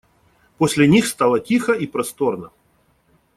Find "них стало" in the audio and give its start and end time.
0.87-1.39